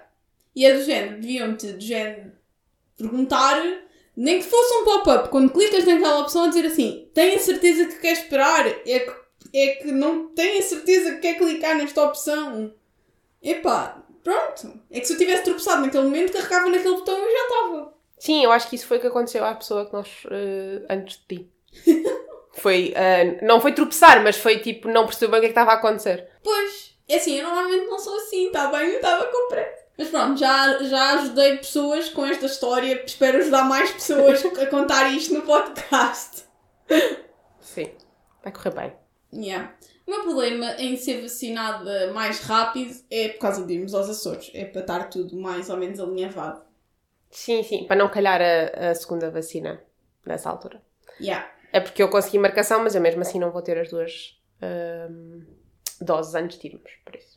[0.56, 2.32] E é do género, deviam-te, do género,
[2.98, 3.62] perguntar,
[4.16, 7.96] nem que fosse um pop-up, quando clicas naquela opção a dizer assim, tenha certeza que
[8.00, 9.14] quer esperar, é que,
[9.54, 12.74] é que não tenha certeza que quer clicar nesta opção.
[13.42, 14.80] Epá, pronto.
[14.92, 17.94] É que se eu tivesse tropeçado naquele momento, carregava naquele botão e eu já estava.
[18.20, 20.08] Sim, eu acho que isso foi o que aconteceu à pessoa que nós.
[20.32, 21.52] eh, antes de ti.
[22.54, 22.94] foi.
[22.96, 25.72] eh, não foi tropeçar, mas foi tipo, não percebeu bem o que é que estava
[25.72, 26.30] a acontecer.
[26.42, 28.92] Pois, é assim, eu normalmente não sou assim, está bem?
[28.92, 29.83] Eu estava com pressa.
[29.98, 35.12] Mas pronto, já, já ajudei pessoas com esta história, espero ajudar mais pessoas a contar
[35.12, 36.44] isto no podcast.
[37.60, 37.92] Sim,
[38.44, 38.94] vai correr bem.
[39.34, 39.74] Yeah.
[40.06, 44.52] O meu problema em ser vacinada mais rápido é por causa de irmos aos Açores.
[44.54, 46.62] É para estar tudo mais ou menos alinhavado.
[47.32, 49.82] Sim, sim, para não calhar a, a segunda vacina
[50.26, 50.82] nessa altura.
[51.20, 51.50] Yeah.
[51.72, 55.42] É porque eu consegui marcação, mas eu mesmo assim não vou ter as duas ahm,
[56.00, 57.33] doses antes de irmos, por isso.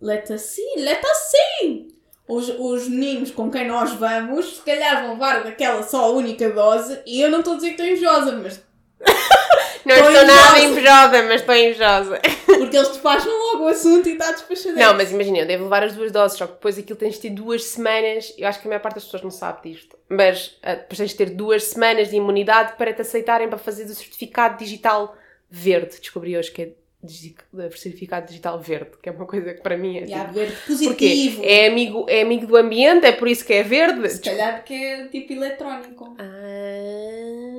[0.00, 1.88] Let us see, let us see!
[2.26, 7.00] Os, os meninos com quem nós vamos, se calhar vão levar daquela só única dose.
[7.04, 8.62] E eu não estou a dizer que estou invejosa, mas
[9.84, 10.62] Não Estou estou nada invejosa.
[11.18, 12.20] invejosa, mas estou invejosa.
[12.46, 14.76] porque eles despacham logo o assunto e está despachado.
[14.76, 17.20] Não, mas imagina, eu devo levar as duas doses, só que depois aquilo tens de
[17.22, 18.32] ter duas semanas.
[18.36, 21.10] Eu acho que a maior parte das pessoas não sabe disto, mas ah, depois tens
[21.10, 25.16] de ter duas semanas de imunidade para te aceitarem para fazer o certificado digital
[25.48, 25.98] verde.
[25.98, 26.68] Descobri hoje que é
[27.06, 30.00] certificado digital verde, que é uma coisa que para mim é.
[30.02, 31.42] Yeah, tipo, verde positivo.
[31.44, 34.08] É amigo, é amigo do ambiente, é por isso que é verde.
[34.10, 36.14] Se calhar porque é tipo eletrónico.
[36.18, 36.24] Ah.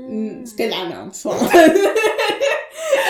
[0.10, 1.38] Hum, Se calhar não, pessoal.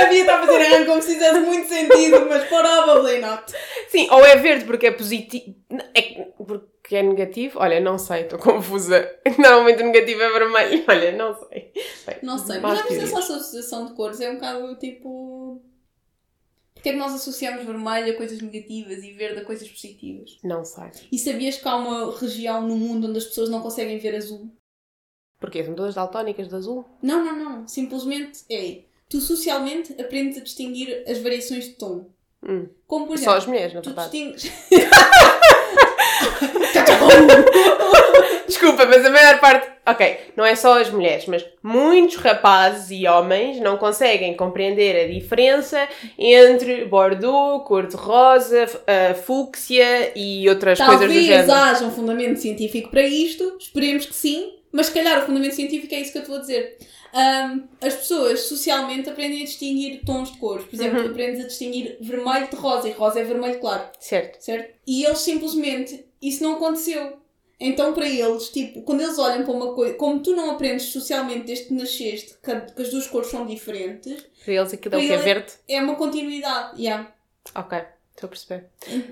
[0.01, 3.43] a Bia está a fazer arranjo como se fizesse muito sentido, mas probably not.
[3.89, 5.55] Sim, ou é verde porque é positivo.
[5.93, 7.59] É que- porque é negativo?
[7.59, 9.09] Olha, não sei, estou confusa.
[9.37, 10.83] Normalmente o negativo é vermelho.
[10.87, 11.71] Olha, não sei.
[12.05, 13.03] Bem, Não sei, mas teorias.
[13.09, 14.19] essa associação de cores?
[14.19, 15.40] É um bocado tipo.
[16.81, 20.39] Porque é que nós associamos vermelho a coisas negativas e verde a coisas positivas?
[20.43, 20.85] Não sei.
[21.11, 24.51] E sabias que há uma região no mundo onde as pessoas não conseguem ver azul?
[25.39, 25.63] Porquê?
[25.63, 26.83] São todas daltónicas de azul?
[26.99, 27.67] Não, não, não.
[27.67, 28.79] Simplesmente é.
[29.07, 32.09] Tu socialmente aprendes a distinguir as variações de tom.
[32.43, 32.67] Hum.
[32.87, 33.37] Como por Só exemplo.
[33.37, 34.09] as mulheres, na Tu verdade.
[34.09, 34.51] distingues.
[38.47, 39.70] Desculpa, mas a maior parte.
[39.85, 45.07] Ok, não é só as mulheres, mas muitos rapazes e homens não conseguem compreender a
[45.11, 51.51] diferença entre bordeaux, cor-de-rosa, uh, fúcsia e outras coisas do Talvez género.
[51.51, 55.93] haja um fundamento científico para isto, esperemos que sim, mas se calhar o fundamento científico
[55.93, 56.77] é isso que eu te vou dizer.
[57.13, 60.63] Ahm, as pessoas socialmente aprendem a distinguir tons de cores.
[60.65, 61.05] Por exemplo, Uhum.
[61.07, 64.37] tu aprendes a distinguir vermelho de rosa e rosa é vermelho claro, Certo.
[64.39, 64.71] certo?
[64.87, 67.19] E eles simplesmente, isso não aconteceu.
[67.63, 71.45] Então, para eles, tipo, quando eles olham para uma coisa, como tu não aprendes socialmente
[71.45, 75.01] desde que nasceste que, que as duas cores são diferentes, Para eles aquilo é o
[75.01, 75.51] que é verde.
[75.69, 76.81] é uma continuidade.
[76.81, 77.13] Yeah.
[77.55, 77.77] Ok,
[78.15, 78.65] estou a perceber.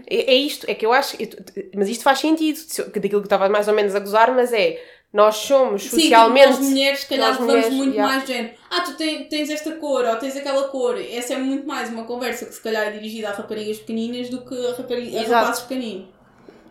[0.07, 1.15] É, é isto, é que eu acho.
[1.21, 1.29] eu-
[1.75, 2.59] mas isto faz sentido,
[2.95, 4.81] daquilo que estava mais ou menos a gozar, mas é.
[5.11, 6.49] Nós somos Sim, socialmente.
[6.49, 8.13] tipo, nós mulheres, se calhar, nós levamos mulheres, muito yeah.
[8.15, 8.53] mais género.
[8.69, 10.99] Ah, tu ten- tens esta cor, ou tens aquela cor.
[11.01, 14.41] Essa é muito mais uma conversa que se calhar é dirigida a raparigas pequeninas do
[14.45, 16.09] que a, a rapazes pequeninos.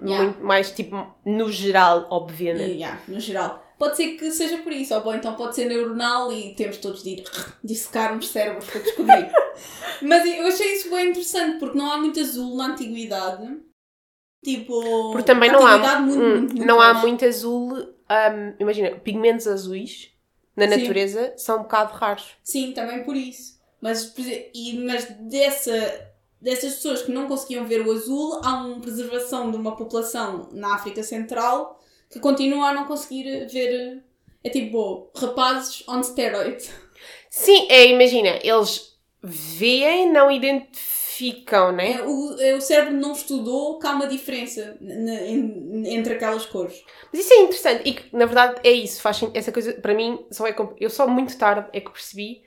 [0.03, 0.25] Yeah.
[0.25, 2.75] muito mais tipo no geral, obviamente.
[2.77, 3.65] Yeah, no geral.
[3.79, 7.03] Pode ser que seja por isso, ou bom, então pode ser neuronal e temos todos
[7.03, 7.25] de ir
[7.63, 9.31] dissecarmos cérebros para descobrir.
[10.03, 13.61] Mas eu achei isso bem interessante porque não há muito azul na antiguidade.
[14.45, 15.13] Tipo.
[15.13, 17.07] Porque também não há, muito, hum, muito, muito não há longe.
[17.07, 17.73] muito azul.
[17.75, 20.11] hum, imagina, pigmentos azuis
[20.57, 20.77] na Sim.
[20.81, 22.37] natureza são um bocado raros.
[22.43, 23.59] Sim, também por isso.
[23.81, 24.13] Mas,
[24.53, 25.73] e, mas dessa,
[26.41, 30.75] dessas pessoas que não conseguiam ver o azul, há uma preservação de uma população na
[30.75, 34.03] África Central que continua a não conseguir ver.
[34.43, 36.71] É tipo, rapazes on steroids.
[37.29, 41.95] Sim, é, imagina, eles veem, não identificam, né?
[41.95, 46.83] É, o, é, o cérebro não estudou que há uma diferença entre aquelas cores.
[47.13, 49.03] Mas isso é interessante e na verdade, é isso.
[49.03, 50.55] Faz, essa coisa, para mim, só é.
[50.79, 52.43] Eu só muito tarde é que percebi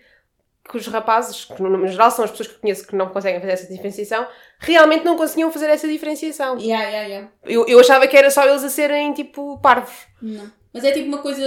[0.71, 3.41] que os rapazes, que no, geral são as pessoas que eu conheço que não conseguem
[3.41, 4.25] fazer essa diferenciação,
[4.57, 6.57] realmente não conseguiam fazer essa diferenciação.
[6.57, 7.31] Yeah, yeah, yeah.
[7.43, 10.07] Eu, eu achava que era só eles a serem, tipo, parvos.
[10.21, 10.49] Não.
[10.73, 11.43] Mas é tipo uma coisa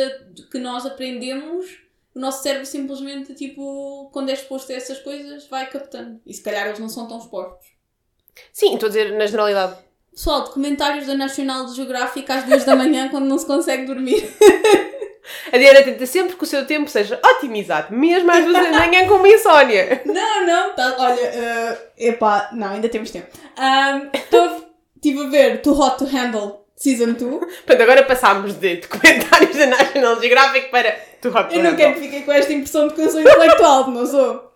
[0.52, 1.78] que nós aprendemos,
[2.14, 6.20] o nosso cérebro simplesmente, tipo, quando é exposto a essas coisas, vai captando.
[6.26, 7.66] E se calhar eles não são tão expostos.
[8.52, 9.78] Sim, estou a dizer na generalidade.
[10.12, 14.22] Pessoal, documentários da National Geographic às duas da manhã quando não se consegue dormir.
[15.52, 19.06] A Diana tenta sempre que o seu tempo seja otimizado, mesmo às vezes da manhã
[19.06, 20.02] com uma insónia.
[20.04, 23.26] Não, não, tá, olha, uh, epá, não, ainda temos tempo.
[24.96, 27.18] Estive a ver Too Hot to Handle Season 2.
[27.18, 32.22] Portanto, agora passámos de documentários da National Geographic para tu Eu não quero que fiquem
[32.22, 34.52] com esta impressão de que eu sou intelectual, não sou.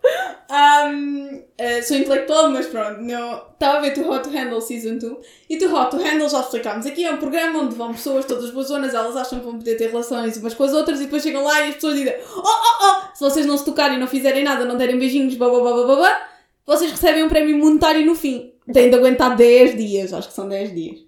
[0.50, 3.42] Um, uh, sou intelectual, mas pronto, não.
[3.52, 5.16] Estava a ver Too Hot to Handle Season 2
[5.50, 6.86] e Too Hot to Handle já explicámos.
[6.86, 9.44] Aqui é um programa onde vão pessoas de todas as boas zonas, elas acham que
[9.44, 11.96] vão poder ter relações umas com as outras e depois chegam lá e as pessoas
[11.96, 15.34] dizem: Oh, oh, oh, se vocês não se tocarem, não fizerem nada, não derem beijinhos,
[15.34, 16.28] blá blá blá blá blá, blá
[16.68, 18.52] vocês recebem um prémio monetário no fim.
[18.70, 21.07] Têm de aguentar 10 dias, acho que são 10 dias.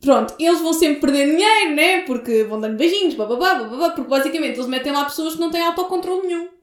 [0.00, 2.02] Pronto, eles vão sempre perder dinheiro, né?
[2.02, 5.62] Porque vão dando beijinhos, bababá, bababá, porque basicamente eles metem lá pessoas que não têm
[5.62, 6.48] autocontrole nenhum.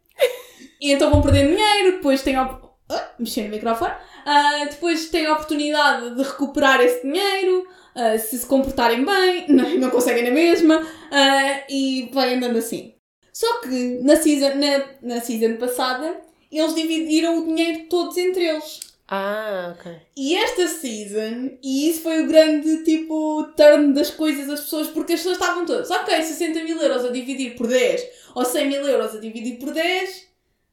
[0.80, 2.43] E então vão perder dinheiro, depois têm a...
[2.43, 3.93] op- ah, mexer no microfone.
[4.26, 7.65] Ah, depois têm a oportunidade de recuperar esse dinheiro,
[7.96, 12.96] ah, se se comportarem bem, não, não conseguem na mesma, ah, e vai andando assim.
[13.32, 16.19] Só que na season, na, na season passada,
[16.52, 18.80] eles dividiram o dinheiro todos entre eles.
[19.15, 19.95] Ah, ok.
[20.17, 25.13] E esta season, e isso foi o grande tipo turn das coisas das pessoas, porque
[25.13, 28.82] as pessoas estavam todas, ok, 60 mil euros a dividir por 10 ou 100 mil
[28.88, 30.28] euros a dividir por 10,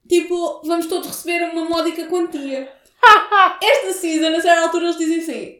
[0.09, 2.73] tipo, vamos todos receber uma módica quantia.
[3.63, 5.59] Esta season, a certa altura, eles dizem assim: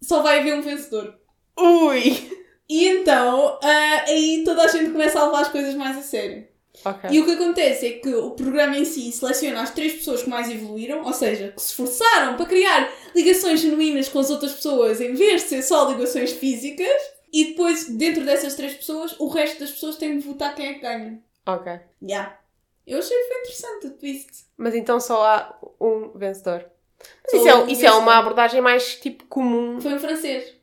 [0.00, 1.18] só vai haver um vencedor.
[1.58, 2.30] Ui!
[2.68, 6.46] E então, ah, aí toda a gente começa a levar as coisas mais a sério.
[6.84, 7.10] Ok.
[7.10, 10.30] E o que acontece é que o programa em si seleciona as três pessoas que
[10.30, 15.00] mais evoluíram, ou seja, que se esforçaram para criar ligações genuínas com as outras pessoas
[15.00, 16.88] em vez de ser só ligações físicas,
[17.32, 20.74] e depois, dentro dessas três pessoas, o resto das pessoas têm de votar quem é
[20.74, 21.22] que ganha.
[21.46, 21.72] Ok.
[22.02, 22.38] Yeah.
[22.86, 24.30] Eu achei que foi interessante o twist.
[24.56, 26.64] Mas então só há um vencedor.
[26.98, 27.98] Mas Só isso, é, um isso é vencedor.
[27.98, 29.80] uma abordagem mais tipo comum.
[29.80, 30.54] Foi um francês.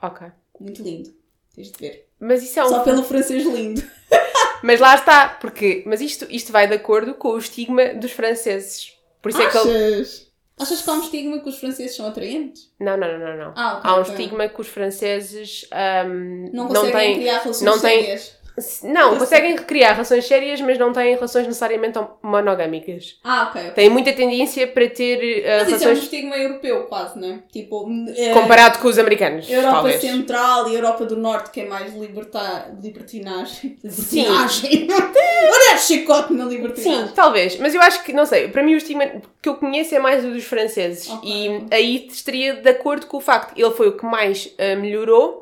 [0.00, 0.28] Ok.
[0.60, 1.12] Muito lindo.
[1.54, 2.08] Tens de ver.
[2.24, 2.68] Mas isso é um.
[2.68, 3.82] Só pelo francês lindo.
[4.62, 5.82] Mas lá está, porque.
[5.86, 8.92] Mas isto, isto vai de acordo com o estigma dos franceses.
[9.20, 9.94] Por isso é que ele.
[9.94, 10.32] Achas?
[10.56, 12.70] Achas que há um estigma que os franceses são atraentes?
[12.78, 13.36] Não, não, não, não.
[13.36, 13.52] não.
[13.56, 13.90] Ah, ok.
[13.90, 14.14] Há um ok.
[14.14, 17.14] estigma que os franceses ahm, Não não, conseguem têm.
[17.16, 18.18] criar relações não têm-.
[18.82, 23.18] Não, conseguem criar relações sérias, mas não têm relações necessariamente monogâmicas.
[23.24, 23.70] Ah, ok.
[23.70, 27.28] Têm muita tendência para ter ah, Mas isso é um relações estigma europeu, quase, não
[27.28, 27.38] é?
[27.50, 30.00] Tipo, é, comparado com os americanos, Europa talvez.
[30.00, 32.70] Central e Europa do Norte, que é mais liberta...
[32.82, 33.78] libertinagem.
[33.82, 34.88] Libertinagem.
[34.92, 37.08] Olha, chicote na libertinagem.
[37.08, 37.58] Sim, talvez.
[37.58, 39.06] Mas eu acho que, não sei, para mim o estigma
[39.40, 41.08] que eu conheço é mais o dos franceses.
[41.08, 41.30] Ok.
[41.30, 45.41] E aí estaria de acordo com o facto ele foi o que mais ah, melhorou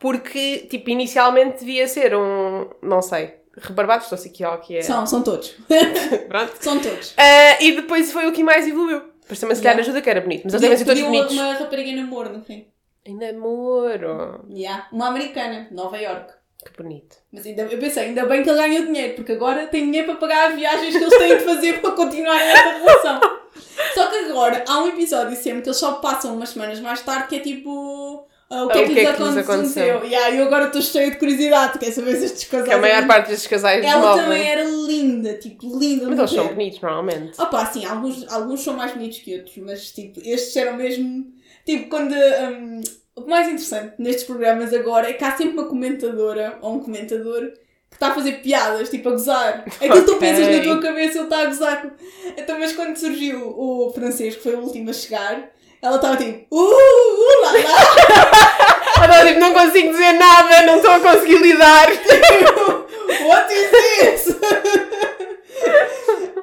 [0.00, 4.82] porque, tipo, inicialmente devia ser um, não sei, rebarbado, estou aqui ó, que é...
[4.82, 5.54] São, são todos.
[6.26, 6.52] Pronto.
[6.58, 7.14] são todos.
[7.16, 9.02] Ah, e depois foi o que mais evoluiu.
[9.20, 9.82] Depois também se calhar Yeah.
[9.82, 11.32] ajuda que era bonito, mas eles devem ser todos bonitos.
[11.34, 12.66] uma rapariga em namoro no fim.
[13.04, 14.44] Em namoro.
[14.50, 14.88] Yeah.
[14.90, 16.32] Uma americana, Nova York.
[16.64, 17.16] Que bonito.
[17.32, 20.16] Mas ainda, eu pensei, ainda bem que ele ganhou dinheiro, porque agora tem dinheiro para
[20.16, 23.20] pagar as viagens que eles têm de fazer para continuarem esta relação.
[23.94, 27.28] Só que agora há um episódio sempre que eles só passam umas semanas mais tarde
[27.28, 28.26] que é tipo.
[28.50, 30.04] Ah, o que Ah, é que, lhes aconteceu?
[30.04, 32.68] Yeah, eu agora estou cheio de curiosidade, quer saber se estes casais.
[32.68, 36.06] Que a maior parte destes casais Ela também era linda, tipo, linda.
[36.08, 37.40] Mas eles são bonitos, normalmente.
[37.40, 41.32] Opa, sim, alguns, alguns são mais bonitos que outros, mas tipo, estes eram mesmo.
[41.64, 42.12] Tipo, quando.
[42.12, 42.80] hum,
[43.14, 47.52] o mais interessante nestes programas agora é que há sempre uma comentadora ou um comentador
[47.88, 49.64] que está a fazer piadas, tipo a gozar.
[49.66, 51.94] Aquilo que tu pensas na tua cabeça, ele está a gozar.
[52.36, 55.50] Então, mas quando surgiu o francês, que foi o último a chegar,
[55.82, 56.46] ela estava tipo.
[56.54, 58.70] Uh, uh, lá, lá.
[59.04, 61.88] Agora, tipo, não consigo dizer nada, não estou a conseguir lidar.
[63.26, 64.36] What is this?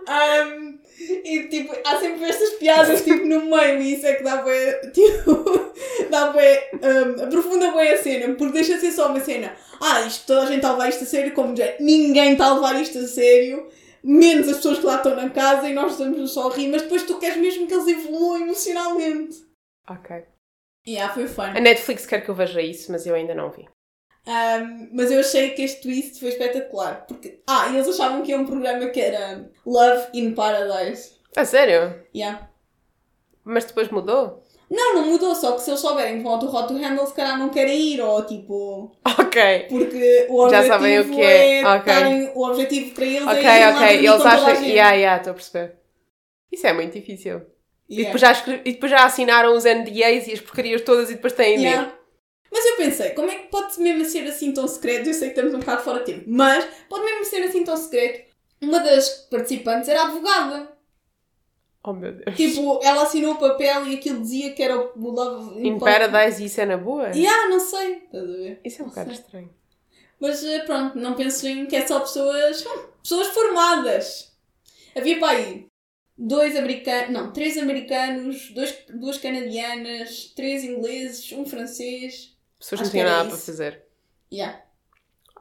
[0.08, 4.38] um, e tipo, há sempre estas piadas tipo, no meio e isso é que dá
[4.38, 5.72] bem, tipo,
[6.10, 9.54] dá bem, um, aprofunda bem a cena, porque deixa de ser só uma cena.
[9.80, 12.48] Ah, isto, toda a gente está a levar isto a sério, como já ninguém está
[12.48, 13.68] a levar isto a sério,
[14.08, 16.84] menos as pessoas que lá estão na casa e nós estamos só a rir, mas
[16.84, 19.46] depois tu queres mesmo que eles evoluam emocionalmente.
[19.90, 20.24] ok.
[20.86, 21.44] E yeah, foi fun.
[21.44, 23.68] A Netflix quer que eu veja isso, mas eu ainda não vi.
[24.26, 27.06] Um, mas eu achei que este twist foi espetacular.
[27.06, 31.18] Porque, ah, eles achavam que ia um programa que era Love in Paradise.
[31.36, 32.02] A sério?
[32.16, 32.50] Yeah.
[33.44, 34.47] Mas depois mudou?
[34.70, 37.08] Não, não mudou, só que se eles souberem que vão ao do Hot to Handle,
[37.08, 38.92] se calhar não querem ir, ou tipo.
[39.06, 39.66] Ok.
[39.70, 41.66] Porque o Já objetivo sabem o que é.
[41.66, 41.94] Ok.
[41.94, 43.80] estarem- o objetivo para eles Ok, é ir lá ok.
[43.88, 44.64] dormir Eles a acham.
[44.66, 45.76] Yeah, yeah, estou a perceber.
[46.52, 47.42] Isso é muito difícil.
[47.90, 48.04] E, Yeah.
[48.08, 51.32] depois já escre- e depois já assinaram os NDAs e as porcarias todas e depois
[51.32, 51.62] têm.
[51.64, 51.94] Yeah.
[52.52, 55.08] Mas eu pensei, como é que pode mesmo ser assim tão secreto?
[55.08, 57.78] Eu sei que estamos um bocado fora de tempo, mas pode mesmo ser assim tão
[57.78, 58.26] secreto.
[58.62, 60.70] Uma das participantes era advogada.
[61.90, 62.36] Oh meu Deus.
[62.36, 66.60] Tipo, ela assinou o papel e aquilo dizia que era o Love In Paradise isso
[66.60, 67.08] é na boa?
[67.16, 67.94] Yeah, não sei.
[68.04, 68.60] Estás a ver?
[68.66, 69.50] Isso é um bocado estranho.
[70.20, 72.66] Mas eh, pronto, não pensem que é só pessoas.
[73.02, 74.36] pessoas formadas.
[74.98, 75.68] Havia para aí
[76.18, 77.10] dois americanos.
[77.10, 82.36] Não, três americanos, dois, duas canadianas, três ingleses, um francês.
[82.60, 83.46] Pessoas Acho não era nada para isso.
[83.46, 83.84] fazer.
[84.34, 84.62] Yeah.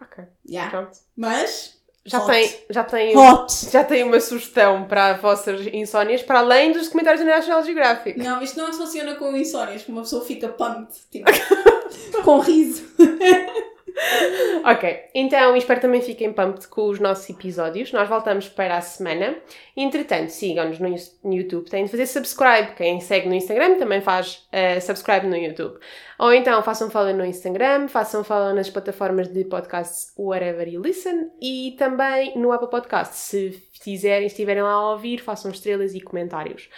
[0.00, 0.70] Ok, Yeah.
[0.70, 0.96] pronto.
[1.16, 1.75] Mas.
[2.06, 2.26] Já Hot.
[2.26, 3.52] tem, já tem, Hot!
[3.70, 8.18] já tem uma sugestão para as vossas insónias, para além dos documentários da National Geographic.
[8.18, 10.94] Não, isto não funciona com insónias, que uma pessoa fica pumped.
[11.10, 11.26] Tipo,
[12.22, 12.84] com riso.
[14.64, 17.92] Ok, então espero também fiquem pumped com os nossos episódios.
[17.92, 19.36] Nós voltamos para a semana.
[19.76, 20.80] Entretanto, sigam-nos
[21.22, 21.70] no YouTube.
[21.70, 22.74] Têm de fazer subscribe.
[22.76, 25.78] Quem segue no Instagram também faz eh, subscribe no YouTube.
[26.18, 31.30] Ou então façam follow no Instagram, façam follow nas plataformas de podcasts wherever you listen
[31.40, 33.18] e também no Apple Podcasts.
[33.18, 36.68] Se quiserem, estiverem lá a ouvir, façam estrelas e comentários.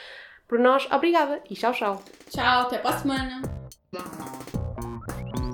[0.46, 2.02] Por nós, obrigada e tchau, tchau.
[2.30, 3.42] Tchau, até para a semana.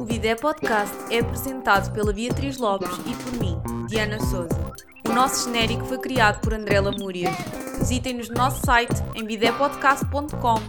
[0.04, 4.74] O Vidé Podcast é apresentado pela Beatriz Lopes e por mim, Diana Souza.
[5.08, 7.30] O nosso genérico foi criado por André Lamúria.
[7.78, 10.60] Visitem-nos no nosso site em bidépodcast.com,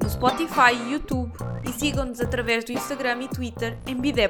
[0.00, 1.32] no Spotify e YouTube
[1.68, 4.28] e sigam-nos através do Instagram e Twitter em Bidé.